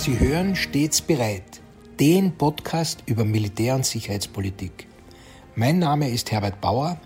[0.00, 1.60] Sie hören stets bereit,
[2.00, 4.86] den Podcast über Militär- und Sicherheitspolitik.
[5.56, 6.98] Mein Name ist Herbert Bauer.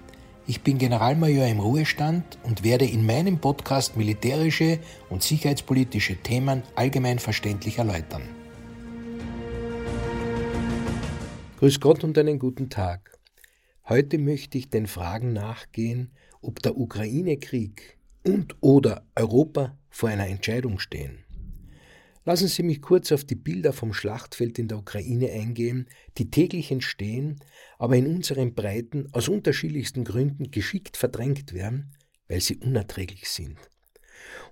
[0.46, 4.78] Ich bin Generalmajor im Ruhestand und werde in meinem Podcast militärische
[5.10, 8.22] und sicherheitspolitische Themen allgemein verständlich erläutern.
[11.58, 13.18] Grüß Gott und einen guten Tag.
[13.88, 20.78] Heute möchte ich den Fragen nachgehen, ob der Ukraine-Krieg und oder Europa vor einer Entscheidung
[20.78, 21.23] stehen.
[22.26, 26.70] Lassen Sie mich kurz auf die Bilder vom Schlachtfeld in der Ukraine eingehen, die täglich
[26.70, 27.36] entstehen,
[27.78, 31.92] aber in unseren Breiten aus unterschiedlichsten Gründen geschickt verdrängt werden,
[32.28, 33.58] weil sie unerträglich sind.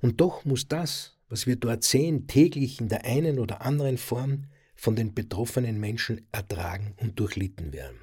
[0.02, 4.44] Und doch muss das, was wir dort sehen, täglich in der einen oder anderen Form
[4.74, 7.98] von den betroffenen Menschen ertragen und durchlitten werden.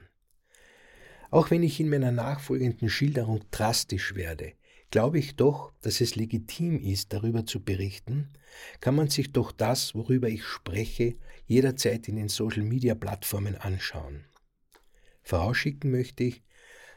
[1.29, 4.53] Auch wenn ich in meiner nachfolgenden Schilderung drastisch werde,
[4.91, 8.29] glaube ich doch, dass es legitim ist, darüber zu berichten,
[8.79, 11.15] kann man sich doch das, worüber ich spreche,
[11.45, 14.25] jederzeit in den Social-Media-Plattformen anschauen.
[15.21, 16.43] Vorausschicken möchte ich,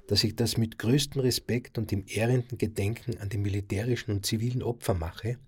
[0.08, 4.62] dass ich das mit größtem Respekt und im ehrenden Gedenken an die militärischen und zivilen
[4.62, 5.38] Opfer mache,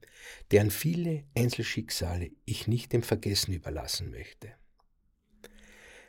[0.50, 4.52] deren viele Einzelschicksale ich nicht dem Vergessen überlassen möchte.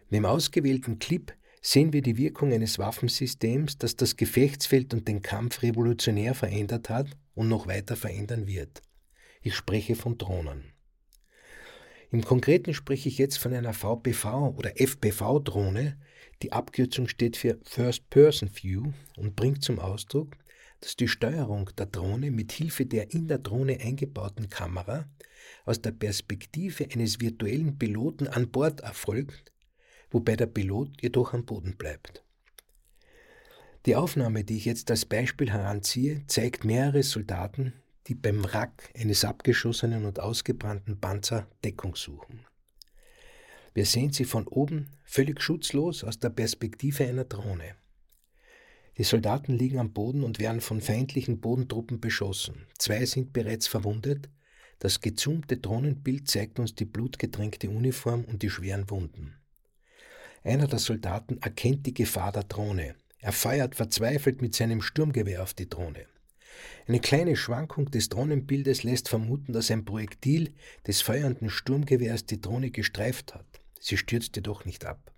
[0.09, 1.33] Mit dem ausgewählten Clip
[1.65, 7.07] sehen wir die Wirkung eines Waffensystems, das das Gefechtsfeld und den Kampf revolutionär verändert hat
[7.33, 8.83] und noch weiter verändern wird.
[9.41, 10.73] Ich spreche von Drohnen.
[12.11, 15.97] Im Konkreten spreche ich jetzt von einer VPV oder FPV-Drohne.
[16.43, 20.37] Die Abkürzung steht für First Person View und bringt zum Ausdruck,
[20.81, 25.09] dass die Steuerung der Drohne mit Hilfe der in der Drohne eingebauten Kamera
[25.65, 29.54] aus der Perspektive eines virtuellen Piloten an Bord erfolgt,
[30.15, 32.23] wobei der Pilot jedoch am Boden bleibt.
[33.85, 37.73] Die Aufnahme, die ich jetzt als Beispiel heranziehe, zeigt mehrere Soldaten,
[38.07, 42.45] die beim Wrack eines abgeschossenen und ausgebrannten Panzer Deckung suchen.
[43.73, 47.75] Wir sehen sie von oben völlig schutzlos aus der Perspektive einer Drohne.
[48.97, 52.67] Die Soldaten liegen am Boden und werden von feindlichen Bodentruppen beschossen.
[52.79, 54.29] Zwei sind bereits verwundet.
[54.79, 59.35] Das gezoomte Drohnenbild zeigt uns die blutgetränkte Uniform und die schweren Wunden.
[60.45, 62.93] Einer der Soldaten erkennt die Gefahr der Drohne.
[63.17, 66.05] Er feuert verzweifelt mit seinem Sturmgewehr auf die Drohne.
[66.87, 70.53] Eine kleine Schwankung des Drohnenbildes lässt vermuten, dass ein Projektil
[70.85, 73.47] des feuernden Sturmgewehrs die Drohne gestreift hat.
[73.79, 75.11] Sie stürzt jedoch nicht ab.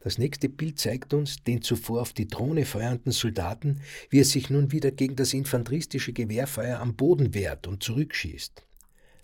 [0.00, 3.80] Das nächste Bild zeigt uns den zuvor auf die Drohne feuernden Soldaten,
[4.10, 8.62] wie er sich nun wieder gegen das infanteristische Gewehrfeuer am Boden wehrt und zurückschießt.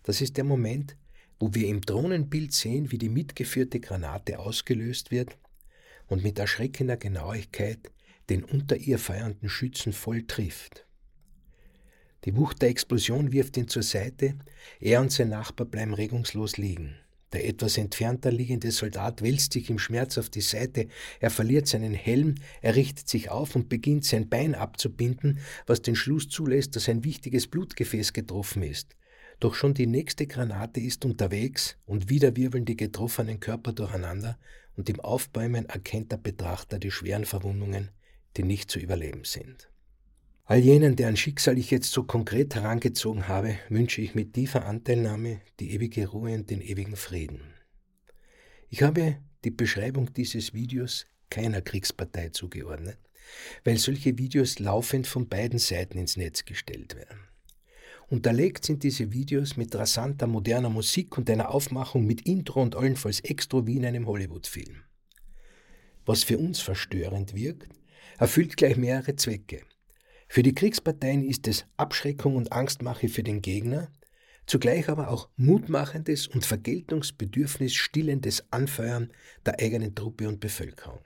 [0.04, 0.96] Das ist der Moment,
[1.38, 5.36] wo wir im Drohnenbild sehen, wie die mitgeführte Granate ausgelöst wird
[6.06, 7.90] und mit erschreckender Genauigkeit
[8.28, 10.86] den unter ihr feiernden Schützen voll trifft.
[12.24, 14.34] Die Wucht der Explosion wirft ihn zur Seite,
[14.80, 16.96] er und sein Nachbar bleiben regungslos liegen.
[17.32, 20.88] Der etwas entfernter liegende Soldat wälzt sich im Schmerz auf die Seite,
[21.20, 25.94] er verliert seinen Helm, er richtet sich auf und beginnt sein Bein abzubinden, was den
[25.94, 28.96] Schluss zulässt, dass ein wichtiges Blutgefäß getroffen ist.
[29.40, 34.38] Doch schon die nächste Granate ist unterwegs und wieder wirbeln die getroffenen Körper durcheinander
[34.76, 37.90] und im Aufbäumen erkennt der Betrachter die schweren Verwundungen,
[38.36, 39.70] die nicht zu überleben sind.
[40.44, 45.40] All jenen, deren Schicksal ich jetzt so konkret herangezogen habe, wünsche ich mit tiefer Anteilnahme
[45.60, 47.42] die ewige Ruhe und den ewigen Frieden.
[48.70, 52.98] Ich habe die Beschreibung dieses Videos keiner Kriegspartei zugeordnet,
[53.64, 57.27] weil solche Videos laufend von beiden Seiten ins Netz gestellt werden.
[58.10, 63.20] Unterlegt sind diese Videos mit rasanter moderner Musik und einer Aufmachung mit Intro und allenfalls
[63.20, 64.82] Extra wie in einem Hollywood-Film.
[66.06, 67.68] Was für uns verstörend wirkt,
[68.18, 69.60] erfüllt gleich mehrere Zwecke.
[70.26, 73.92] Für die Kriegsparteien ist es Abschreckung und Angstmache für den Gegner,
[74.46, 79.12] zugleich aber auch mutmachendes und Vergeltungsbedürfnis stillendes Anfeuern
[79.44, 81.00] der eigenen Truppe und Bevölkerung.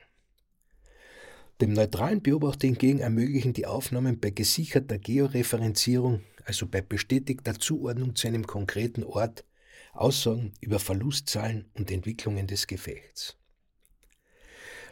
[1.60, 8.28] Dem neutralen Beobachter hingegen ermöglichen die Aufnahmen bei gesicherter Georeferenzierung also bei bestätigter Zuordnung zu
[8.28, 9.44] einem konkreten Ort,
[9.92, 13.36] Aussagen über Verlustzahlen und Entwicklungen des Gefechts.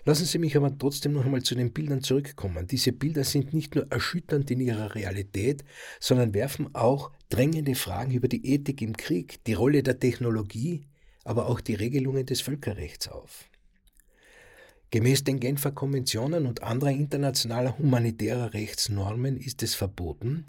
[0.05, 2.67] Lassen Sie mich aber trotzdem noch einmal zu den Bildern zurückkommen.
[2.67, 5.63] Diese Bilder sind nicht nur erschütternd in ihrer Realität,
[6.01, 10.87] sondern werfen auch drängende Fragen über die Ethik im Krieg, die Rolle der Technologie,
[11.25, 13.50] aber auch die Regelungen des Völkerrechts auf.
[14.93, 20.47] Gemäß den Genfer Konventionen und anderer internationaler humanitärer Rechtsnormen ist es verboten,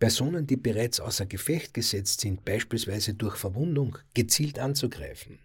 [0.00, 5.38] Personen, die bereits außer Gefecht gesetzt sind, beispielsweise durch Verwundung, gezielt anzugreifen.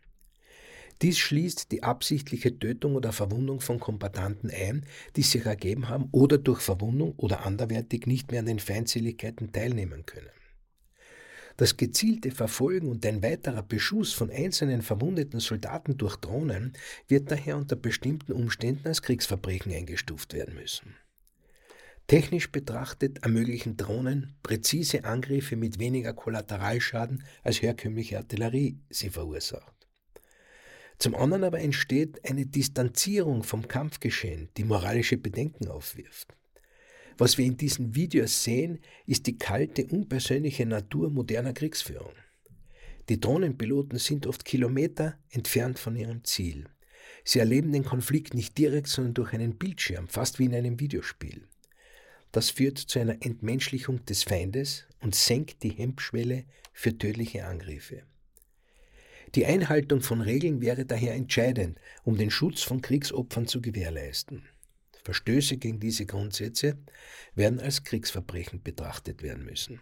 [1.03, 4.83] Dies schließt die absichtliche Tötung oder Verwundung von Kombatanten ein,
[5.15, 10.07] die sich ergeben haben oder durch Verwundung oder anderweitig nicht mehr an den Feindseligkeiten teilnehmen
[10.07, 10.31] können.
[11.59, 16.71] Das gezielte Verfolgen und ein weiterer Beschuss von einzelnen verwundeten Soldaten durch Drohnen
[17.09, 20.95] wird daher unter bestimmten Umständen als Kriegsverbrechen eingestuft werden müssen.
[22.07, 29.85] Technisch betrachtet ermöglichen Drohnen präzise Angriffe mit weniger Kollateralschaden als herkömmliche Artillerie sie verursacht.
[30.97, 36.38] Zum anderen aber entsteht eine Distanzierung vom Kampfgeschehen, die moralische Bedenken aufwirft.
[37.19, 42.13] Was wir in diesen Videos sehen, ist die kalte, unpersönliche Natur moderner Kriegsführung.
[43.09, 46.69] Die Drohnenpiloten sind oft Kilometer entfernt von ihrem Ziel.
[47.25, 51.45] Sie erleben den Konflikt nicht direkt, sondern durch einen Bildschirm, fast wie in einem Videospiel.
[52.31, 58.03] Das führt zu einer Entmenschlichung des Feindes und senkt die Hemmschwelle für tödliche Angriffe.
[59.35, 64.47] Die Einhaltung von Regeln wäre daher entscheidend, um den Schutz von Kriegsopfern zu gewährleisten.
[65.03, 66.77] Verstöße gegen diese Grundsätze
[67.35, 69.79] werden als Kriegsverbrechen betrachtet werden müssen.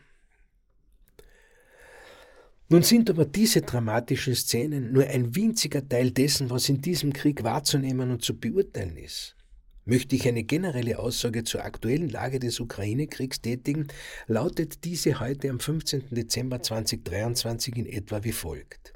[2.70, 7.44] Nun sind aber diese dramatischen Szenen nur ein winziger Teil dessen, was in diesem Krieg
[7.44, 9.38] wahrzunehmen und zu beurteilen ist.
[9.86, 13.88] Möchte ich eine generelle Aussage zur aktuellen Lage des Ukraine-Kriegs tätigen,
[14.28, 16.10] lautet diese heute am 15.
[16.12, 18.92] Dezember 2023 in etwa wie folgt.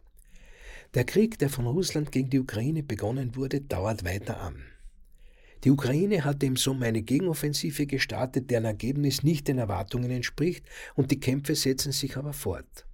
[0.94, 4.71] Der Krieg, der von Russland gegen die Ukraine begonnen wurde, dauert weiter an.
[5.64, 10.66] Die Ukraine hatte im Sommer eine Gegenoffensive gestartet, deren Ergebnis nicht den Erwartungen entspricht,
[10.96, 12.86] und die Kämpfe setzen sich aber fort.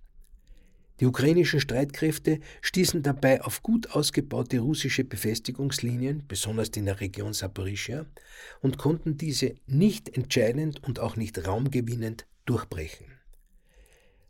[1.00, 8.08] Die ukrainischen Streitkräfte stießen dabei auf gut ausgebaute russische Befestigungslinien, besonders in der Region Saporischia,
[8.62, 13.06] und konnten diese nicht entscheidend und auch nicht raumgewinnend durchbrechen.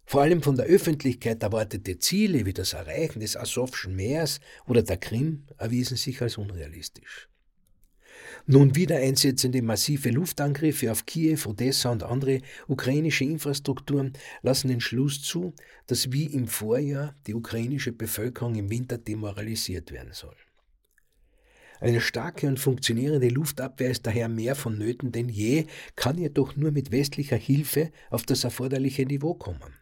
[0.05, 4.97] Vor allem von der Öffentlichkeit erwartete Ziele wie das Erreichen des Asowschen Meers oder der
[4.97, 7.29] Krim erwiesen sich als unrealistisch.
[8.49, 12.39] Nun wieder einsetzende massive Luftangriffe auf Kiew, Odessa und andere
[12.69, 15.53] ukrainische Infrastrukturen lassen den Schluss zu,
[15.87, 20.35] dass wie im Vorjahr die ukrainische Bevölkerung im Winter demoralisiert werden soll.
[21.81, 25.65] Eine starke und funktionierende Luftabwehr ist daher mehr vonnöten denn je,
[25.97, 29.75] kann jedoch nur mit westlicher Hilfe auf das erforderliche Niveau kommen.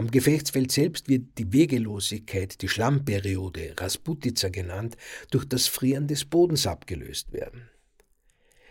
[0.00, 4.96] Am Gefechtsfeld selbst wird die Wegelosigkeit, die Schlammperiode, Rasputica genannt,
[5.30, 7.68] durch das Frieren des Bodens abgelöst werden.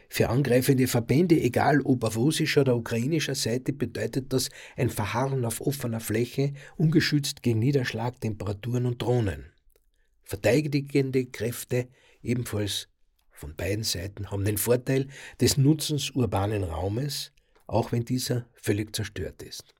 [0.09, 5.61] Für angreifende Verbände, egal ob auf russischer oder ukrainischer Seite, bedeutet das ein Verharren auf
[5.61, 9.51] offener Fläche, ungeschützt gegen Niederschlag, Temperaturen und Drohnen.
[10.23, 11.89] Verteidigende Kräfte,
[12.23, 12.87] ebenfalls
[13.33, 15.07] von beiden Seiten, haben den Vorteil
[15.39, 17.31] des Nutzens urbanen Raumes,
[17.67, 19.75] auch wenn dieser völlig zerstört ist.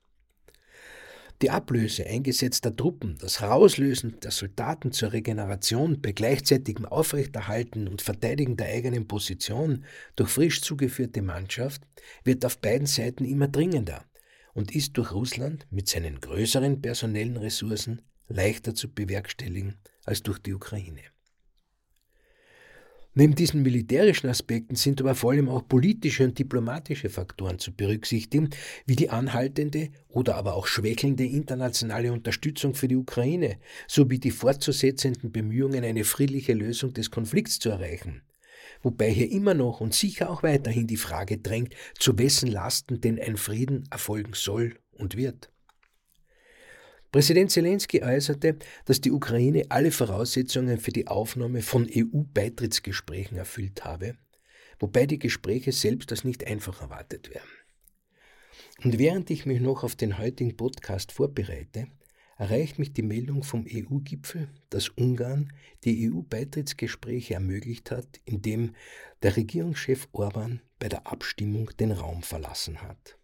[1.41, 8.57] Die Ablöse eingesetzter Truppen, das Herauslösen der Soldaten zur Regeneration bei gleichzeitigem Aufrechterhalten und Verteidigen
[8.57, 9.86] der eigenen Position
[10.18, 11.81] durch frisch zugeführte Mannschaft
[12.25, 14.03] wird auf beiden Seiten immer dringender
[14.53, 20.53] und ist durch Russland mit seinen größeren personellen Ressourcen leichter zu bewerkstelligen als durch die
[20.53, 21.03] Ukraine.
[23.15, 28.51] Neben diesen militärischen Aspekten sind aber vor allem auch politische und diplomatische Faktoren zu berücksichtigen,
[28.85, 33.57] wie die anhaltende oder aber auch schwächelnde internationale Unterstützung für die Ukraine
[33.88, 38.21] sowie die fortzusetzenden Bemühungen, eine friedliche Lösung des Konflikts zu erreichen.
[38.83, 43.19] Wobei hier immer noch und sicher auch weiterhin die Frage drängt, zu wessen Lasten denn
[43.19, 45.51] ein Frieden erfolgen soll und wird.
[47.11, 54.16] Präsident Zelensky äußerte, dass die Ukraine alle Voraussetzungen für die Aufnahme von EU-Beitrittsgesprächen erfüllt habe,
[54.80, 57.49] wobei die Gespräche selbst als nicht einfach erwartet werden.
[58.83, 61.87] Und während ich mich noch auf den heutigen Podcast vorbereite,
[62.37, 65.51] erreicht mich die Meldung vom EU-Gipfel, dass Ungarn
[65.83, 68.75] die EU-Beitrittsgespräche ermöglicht hat, indem
[69.23, 73.19] der Regierungschef Orban bei der Abstimmung den Raum verlassen hat.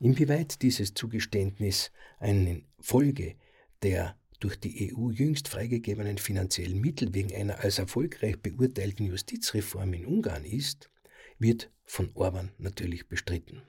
[0.00, 3.36] Inwieweit dieses Zugeständnis eine Folge
[3.82, 10.04] der durch die EU jüngst freigegebenen finanziellen Mittel wegen einer als erfolgreich beurteilten Justizreform in
[10.04, 10.90] Ungarn ist,
[11.38, 13.62] wird von Orban natürlich bestritten.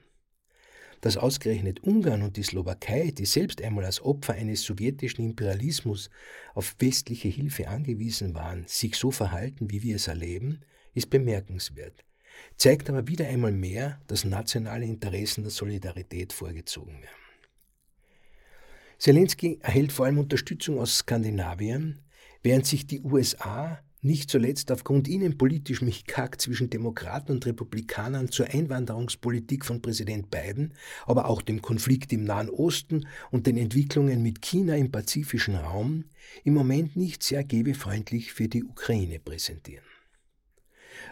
[1.00, 6.10] Dass ausgerechnet Ungarn und die Slowakei, die selbst einmal als Opfer eines sowjetischen Imperialismus
[6.54, 10.62] auf westliche Hilfe angewiesen waren, sich so verhalten, wie wir es erleben,
[10.94, 12.04] ist bemerkenswert
[12.58, 17.28] zeigt aber wieder einmal mehr, dass nationale Interessen der Solidarität vorgezogen werden.
[19.00, 22.00] Zelensky erhält vor allem Unterstützung aus Skandinavien,
[22.42, 29.66] während sich die USA nicht zuletzt aufgrund innenpolitischem Hickhack zwischen Demokraten und Republikanern zur Einwanderungspolitik
[29.66, 30.74] von Präsident Biden,
[31.06, 36.06] aber auch dem Konflikt im Nahen Osten und den Entwicklungen mit China im pazifischen Raum
[36.44, 39.84] im Moment nicht sehr gebefreundlich für die Ukraine präsentieren.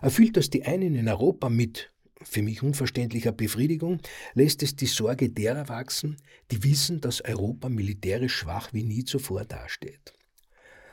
[0.01, 3.99] Erfüllt das die einen in Europa mit für mich unverständlicher Befriedigung
[4.33, 6.17] lässt es die Sorge derer wachsen,
[6.49, 10.13] die wissen, dass Europa militärisch schwach wie nie zuvor dasteht.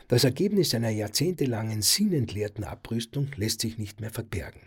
[0.08, 4.60] Das Ergebnis einer jahrzehntelangen sinnentleerten Abrüstung lässt sich nicht mehr verbergen.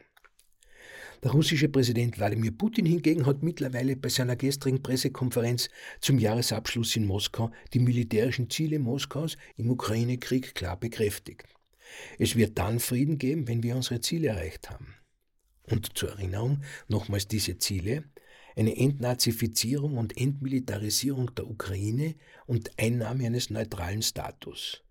[1.23, 7.05] Der russische Präsident Wladimir Putin hingegen hat mittlerweile bei seiner gestrigen Pressekonferenz zum Jahresabschluss in
[7.05, 11.54] Moskau die militärischen Ziele Moskaus im Ukraine-Krieg klar bekräftigt.
[12.17, 14.95] Es wird dann Frieden geben, wenn wir unsere Ziele erreicht haben.
[15.63, 18.03] Und zur Erinnerung nochmals diese Ziele,
[18.55, 22.15] eine Entnazifizierung und Entmilitarisierung der Ukraine
[22.45, 24.83] und Einnahme eines neutralen Status.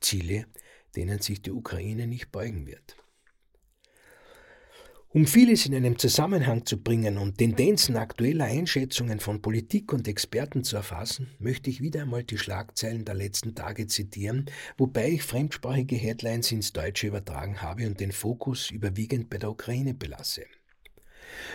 [0.00, 0.46] Ziele,
[0.96, 2.96] denen sich die Ukraine nicht beugen wird.
[5.16, 10.62] Um vieles in einem Zusammenhang zu bringen und Tendenzen aktueller Einschätzungen von Politik und Experten
[10.62, 14.44] zu erfassen, möchte ich wieder einmal die Schlagzeilen der letzten Tage zitieren,
[14.76, 19.94] wobei ich fremdsprachige Headlines ins Deutsche übertragen habe und den Fokus überwiegend bei der Ukraine
[19.94, 20.44] belasse.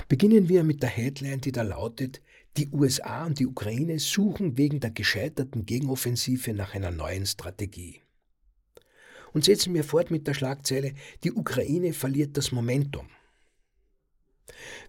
[0.07, 2.19] Beginnen wir mit der Headline, die da lautet,
[2.57, 8.01] die USA und die Ukraine suchen wegen der gescheiterten Gegenoffensive nach einer neuen Strategie.
[9.33, 13.05] Und setzen wir fort mit der Schlagzeile, die Ukraine verliert das Momentum.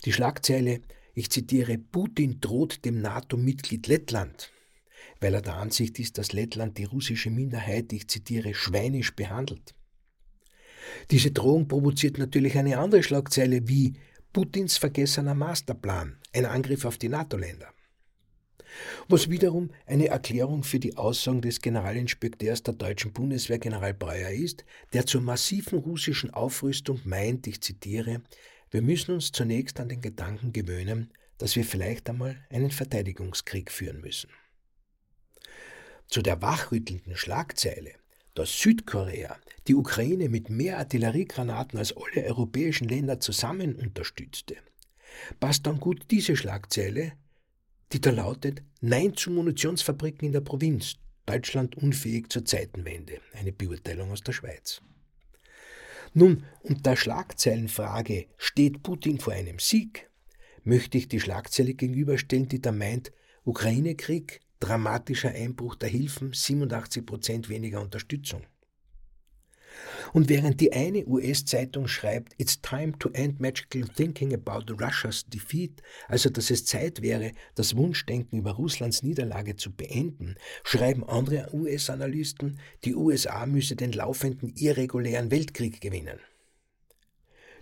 [0.05, 0.81] Die Schlagzeile,
[1.15, 4.51] ich zitiere, Putin droht dem NATO-Mitglied Lettland,
[5.21, 9.75] weil er der Ansicht ist, dass Lettland die russische Minderheit, ich zitiere, schweinisch behandelt.
[11.11, 13.95] Diese Drohung provoziert natürlich eine andere Schlagzeile wie
[14.33, 17.69] Putins vergessener Masterplan, ein Angriff auf die NATO-Länder.
[19.09, 24.65] Was wiederum eine Erklärung für die Aussagen des Generalinspekteurs der deutschen Bundeswehr, General Breuer, ist,
[24.95, 28.23] der zur massiven russischen Aufrüstung meint, ich zitiere,
[28.73, 34.01] wir müssen uns zunächst an den Gedanken gewöhnen, dass wir vielleicht einmal einen Verteidigungskrieg führen
[34.01, 34.31] müssen.
[36.09, 37.93] Zu der wachrüttelnden Schlagzeile,
[38.35, 39.39] dass Südkorea
[39.69, 44.57] die Ukraine mit mehr Artilleriegranaten als alle europäischen Länder zusammen unterstützte,
[45.39, 47.13] passt dann gut diese Schlagzeile,
[47.93, 50.95] die da lautet Nein zu Munitionsfabriken in der Provinz,
[51.27, 54.81] Deutschland unfähig zur Zeitenwende, eine Beurteilung aus der Schweiz.
[56.15, 60.11] Nun, unter Schlagzeilenfrage steht Putin vor einem Sieg,
[60.63, 63.13] möchte ich die Schlagzeile gegenüberstellen, die da meint,
[63.45, 68.43] Ukraine-Krieg, dramatischer Einbruch der Hilfen, 87 Prozent weniger Unterstützung.
[70.13, 75.83] Und während die eine US-Zeitung schreibt, It's time to end magical thinking about Russia's defeat,
[76.09, 82.59] also dass es Zeit wäre, das Wunschdenken über Russlands Niederlage zu beenden, schreiben andere US-Analysten,
[82.85, 86.19] die USA müsse den laufenden irregulären Weltkrieg gewinnen.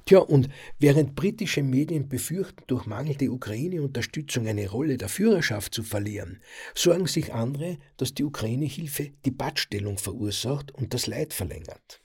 [0.07, 6.40] Tja, und während britische Medien befürchten, durch mangelnde Ukraine-Unterstützung eine Rolle der Führerschaft zu verlieren,
[6.75, 12.00] sorgen sich andere, dass die Ukraine-Hilfe die Badstellung verursacht und das Leid verlängert.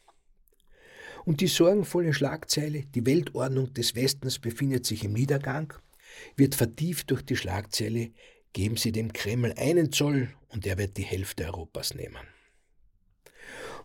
[1.26, 5.74] Und die sorgenvolle Schlagzeile, die Weltordnung des Westens befindet sich im Niedergang,
[6.36, 8.12] wird vertieft durch die Schlagzeile,
[8.54, 12.28] geben Sie dem Kreml einen Zoll und er wird die Hälfte Europas nehmen.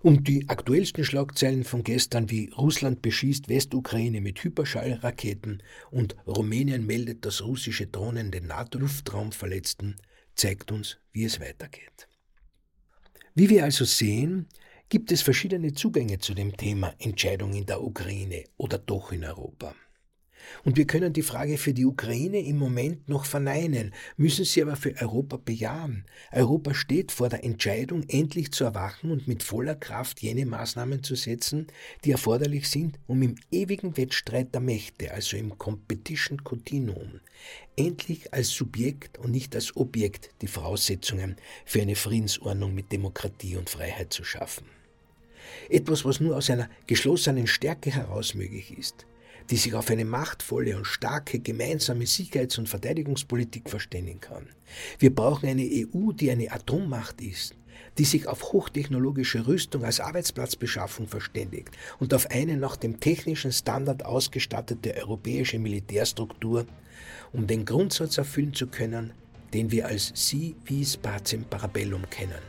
[0.02, 7.26] Und die aktuellsten Schlagzeilen von gestern wie Russland beschießt Westukraine mit Hyperschallraketen und Rumänien meldet,
[7.26, 9.96] dass russische Drohnen den NATO-Luftraum verletzten,
[10.34, 12.08] zeigt uns, wie es weitergeht.
[13.34, 14.46] Wie wir also sehen,
[14.90, 19.72] gibt es verschiedene Zugänge zu dem Thema Entscheidung in der Ukraine oder doch in Europa.
[20.64, 24.74] Und wir können die Frage für die Ukraine im Moment noch verneinen, müssen sie aber
[24.74, 26.06] für Europa bejahen.
[26.32, 31.14] Europa steht vor der Entscheidung, endlich zu erwachen und mit voller Kraft jene Maßnahmen zu
[31.14, 31.68] setzen,
[32.04, 37.20] die erforderlich sind, um im ewigen Wettstreit der Mächte, also im Competition Continuum,
[37.76, 43.70] endlich als Subjekt und nicht als Objekt die Voraussetzungen für eine Friedensordnung mit Demokratie und
[43.70, 44.79] Freiheit zu schaffen.
[45.68, 49.06] Etwas, was nur aus einer geschlossenen Stärke heraus möglich ist
[49.50, 54.46] die sich auf eine machtvolle und starke gemeinsame Sicherheits- und Verteidigungspolitik verständigen kann.
[54.98, 57.56] Wir brauchen eine EU, die eine Atommacht ist,
[57.98, 64.04] die sich auf hochtechnologische Rüstung als Arbeitsplatzbeschaffung verständigt und auf eine nach dem technischen Standard
[64.04, 66.66] ausgestattete europäische Militärstruktur,
[67.32, 69.12] um den Grundsatz erfüllen zu können,
[69.52, 72.42] den wir als si vis pacem parabellum kennen,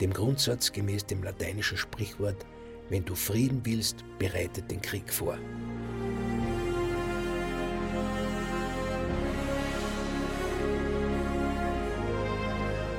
[0.00, 2.46] dem Grundsatz gemäß dem lateinischen Sprichwort,
[2.88, 5.38] wenn du Frieden willst, bereitet den Krieg vor.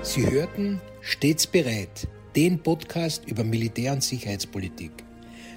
[0.03, 4.91] Sie hörten Stets bereit, den Podcast über Militär- und Sicherheitspolitik.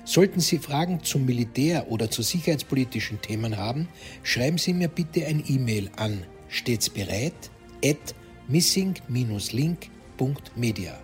[0.04, 3.88] Sollten Sie Fragen zum Militär oder zu sicherheitspolitischen Themen haben,
[4.24, 7.50] schreiben Sie mir bitte ein E-Mail an stetsbereit
[7.84, 8.16] at
[8.48, 10.98] missing-link.media.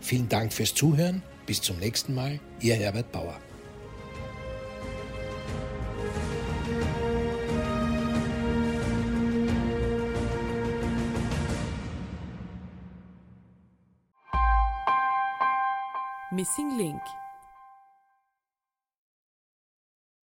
[0.00, 1.22] Vielen Dank fürs Zuhören.
[1.46, 3.38] Bis zum nächsten Mal, Ihr Herbert Bauer.
[16.30, 17.00] Missing Link